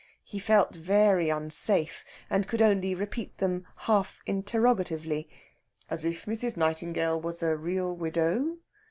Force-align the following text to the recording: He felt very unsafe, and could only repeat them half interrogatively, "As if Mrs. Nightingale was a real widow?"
He 0.23 0.39
felt 0.39 0.73
very 0.75 1.29
unsafe, 1.29 2.03
and 2.27 2.47
could 2.47 2.59
only 2.59 2.95
repeat 2.95 3.37
them 3.37 3.67
half 3.85 4.19
interrogatively, 4.25 5.29
"As 5.91 6.05
if 6.05 6.25
Mrs. 6.25 6.57
Nightingale 6.57 7.21
was 7.21 7.43
a 7.43 7.55
real 7.55 7.95
widow?" 7.95 8.57